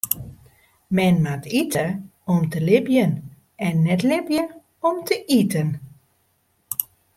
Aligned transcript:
Men 0.87 1.15
moat 1.25 1.45
ite 1.59 1.83
om 2.23 2.49
te 2.51 2.59
libjen 2.69 3.13
en 3.55 3.83
net 3.83 4.01
libje 4.03 4.49
om 4.79 5.03
te 5.05 5.23
iten. 5.39 5.69